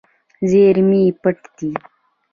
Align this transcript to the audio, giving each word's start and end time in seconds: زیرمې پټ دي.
زیرمې 0.49 1.03
پټ 1.21 1.39
دي. 1.57 1.71